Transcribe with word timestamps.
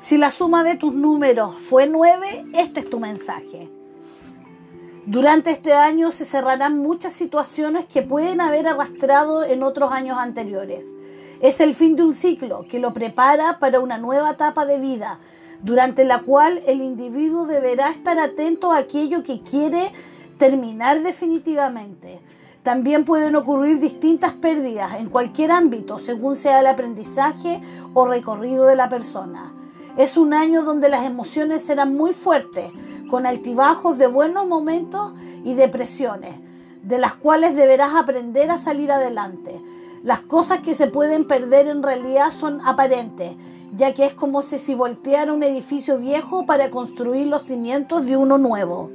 Si 0.00 0.16
la 0.16 0.30
suma 0.30 0.62
de 0.62 0.76
tus 0.76 0.94
números 0.94 1.56
fue 1.68 1.88
9, 1.88 2.44
este 2.54 2.78
es 2.78 2.88
tu 2.88 3.00
mensaje. 3.00 3.68
Durante 5.06 5.50
este 5.50 5.72
año 5.72 6.12
se 6.12 6.24
cerrarán 6.24 6.78
muchas 6.78 7.14
situaciones 7.14 7.84
que 7.86 8.02
pueden 8.02 8.40
haber 8.40 8.68
arrastrado 8.68 9.42
en 9.42 9.64
otros 9.64 9.90
años 9.90 10.16
anteriores. 10.16 10.86
Es 11.40 11.58
el 11.58 11.74
fin 11.74 11.96
de 11.96 12.04
un 12.04 12.14
ciclo 12.14 12.64
que 12.68 12.78
lo 12.78 12.92
prepara 12.92 13.58
para 13.58 13.80
una 13.80 13.98
nueva 13.98 14.30
etapa 14.30 14.66
de 14.66 14.78
vida, 14.78 15.18
durante 15.64 16.04
la 16.04 16.20
cual 16.20 16.62
el 16.68 16.80
individuo 16.80 17.46
deberá 17.46 17.90
estar 17.90 18.20
atento 18.20 18.70
a 18.70 18.78
aquello 18.78 19.24
que 19.24 19.42
quiere 19.42 19.90
terminar 20.38 21.02
definitivamente. 21.02 22.20
También 22.62 23.04
pueden 23.04 23.34
ocurrir 23.34 23.80
distintas 23.80 24.30
pérdidas 24.32 24.94
en 25.00 25.08
cualquier 25.08 25.50
ámbito, 25.50 25.98
según 25.98 26.36
sea 26.36 26.60
el 26.60 26.68
aprendizaje 26.68 27.60
o 27.94 28.06
recorrido 28.06 28.66
de 28.66 28.76
la 28.76 28.88
persona. 28.88 29.57
Es 29.98 30.16
un 30.16 30.32
año 30.32 30.62
donde 30.62 30.88
las 30.88 31.04
emociones 31.04 31.64
serán 31.64 31.96
muy 31.96 32.12
fuertes, 32.12 32.70
con 33.10 33.26
altibajos 33.26 33.98
de 33.98 34.06
buenos 34.06 34.46
momentos 34.46 35.12
y 35.44 35.54
depresiones, 35.54 36.36
de 36.84 36.98
las 36.98 37.14
cuales 37.14 37.56
deberás 37.56 37.96
aprender 37.96 38.48
a 38.52 38.58
salir 38.58 38.92
adelante. 38.92 39.60
Las 40.04 40.20
cosas 40.20 40.60
que 40.60 40.76
se 40.76 40.86
pueden 40.86 41.26
perder 41.26 41.66
en 41.66 41.82
realidad 41.82 42.30
son 42.30 42.60
aparentes, 42.64 43.32
ya 43.76 43.92
que 43.92 44.06
es 44.06 44.14
como 44.14 44.42
si 44.42 44.60
se 44.60 44.76
volteara 44.76 45.32
un 45.32 45.42
edificio 45.42 45.98
viejo 45.98 46.46
para 46.46 46.70
construir 46.70 47.26
los 47.26 47.42
cimientos 47.42 48.06
de 48.06 48.16
uno 48.16 48.38
nuevo. 48.38 48.92